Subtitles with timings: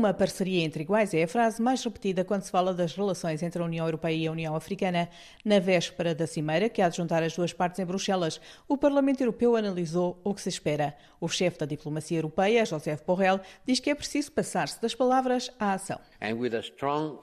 [0.00, 3.60] Uma parceria entre iguais é a frase mais repetida quando se fala das relações entre
[3.60, 5.10] a União Europeia e a União Africana.
[5.44, 9.20] Na véspera da cimeira, que há de juntar as duas partes em Bruxelas, o Parlamento
[9.20, 10.94] Europeu analisou o que se espera.
[11.20, 15.74] O chefe da diplomacia europeia, José Borrell, diz que é preciso passar-se das palavras à
[15.74, 16.00] ação.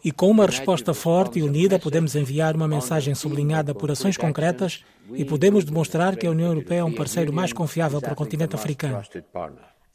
[0.04, 4.86] E com uma resposta forte e unida, podemos enviar uma mensagem sublinhada por ações concretas
[5.15, 8.54] e podemos demonstrar que a União Europeia é um parceiro mais confiável para o continente
[8.54, 9.01] africano.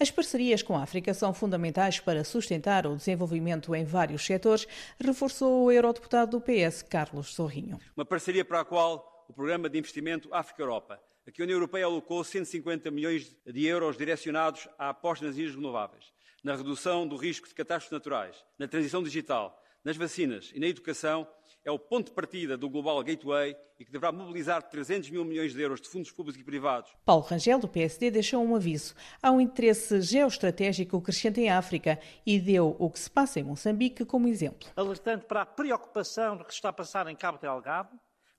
[0.03, 4.67] As parcerias com a África são fundamentais para sustentar o desenvolvimento em vários setores,
[4.99, 7.79] reforçou o eurodeputado do PS, Carlos Sorrinho.
[7.97, 11.85] Uma parceria para a qual o Programa de Investimento África-Europa, a que a União Europeia
[11.85, 16.07] alocou 150 milhões de euros direcionados à aposta nas energias renováveis,
[16.43, 21.27] na redução do risco de catástrofes naturais, na transição digital, nas vacinas e na educação,
[21.65, 25.53] é o ponto de partida do Global Gateway e que deverá mobilizar 300 mil milhões
[25.53, 26.93] de euros de fundos públicos e privados.
[27.05, 28.95] Paulo Rangel, do PSD, deixou um aviso.
[29.23, 34.05] Há um interesse geoestratégico crescente em África e deu o que se passa em Moçambique
[34.05, 34.69] como exemplo.
[34.77, 37.91] Alertando para a preocupação do que está a passar em Cabo Delgado,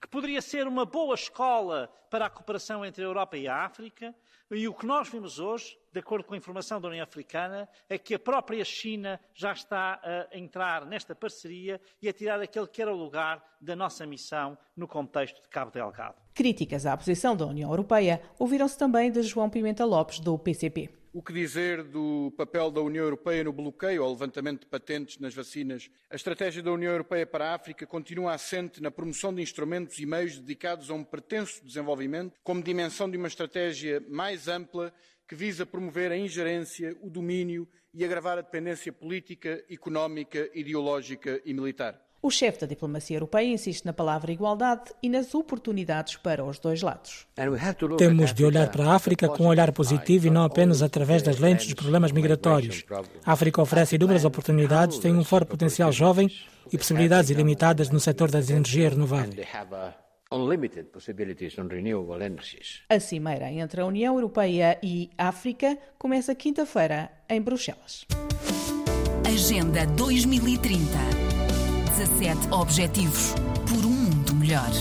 [0.03, 4.13] que poderia ser uma boa escola para a cooperação entre a Europa e a África,
[4.51, 7.97] e o que nós vimos hoje, de acordo com a informação da União Africana, é
[7.97, 12.81] que a própria China já está a entrar nesta parceria e a tirar aquele que
[12.81, 16.15] era o lugar da nossa missão no contexto de Cabo Delgado.
[16.33, 21.02] Críticas à posição da União Europeia ouviram-se também de João Pimenta Lopes, do PCP.
[21.15, 25.31] O que dizer do papel da União Europeia no bloqueio ao levantamento de patentes nas
[25.31, 25.87] vacinas?
[26.09, 30.07] A estratégia da União Europeia para a África continua assente na promoção de instrumentos e
[30.07, 34.91] meios dedicados a um pretenso desenvolvimento, como dimensão de uma estratégia mais ampla
[35.33, 41.51] que visa promover a ingerência, o domínio e agravar a dependência política, económica, ideológica e
[41.55, 41.99] militar.
[42.21, 46.83] O chefe da diplomacia europeia insiste na palavra igualdade e nas oportunidades para os dois
[46.83, 47.25] lados.
[47.97, 51.39] Temos de olhar para a África com um olhar positivo e não apenas através das
[51.39, 52.85] lentes dos problemas migratórios.
[53.25, 56.29] A África oferece inúmeras oportunidades, tem um forte potencial jovem
[56.71, 59.47] e possibilidades ilimitadas no setor das energias renováveis.
[62.89, 68.07] A cimeira entre a União Europeia e África começa quinta-feira em Bruxelas.
[69.27, 71.23] Agenda 2030
[71.97, 73.35] 17 Objetivos
[73.69, 74.71] por um mundo melhor.